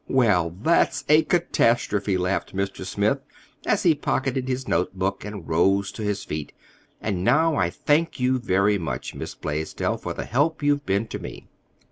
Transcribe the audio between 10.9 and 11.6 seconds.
to me."